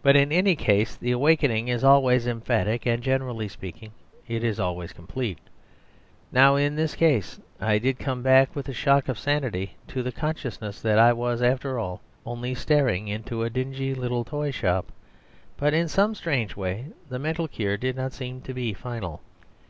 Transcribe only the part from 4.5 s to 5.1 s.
always